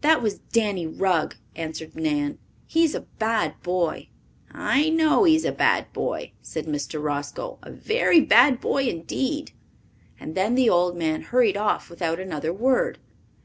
[0.00, 2.38] "That was Danny Rugg," answered Nan.
[2.66, 4.08] "He is a bad boy."
[4.50, 7.00] "I know he is a bad boy," said Mr.
[7.00, 7.60] Roscoe.
[7.62, 9.52] "A very bad boy indeed."
[10.18, 12.98] And then the old man hurried off without another word.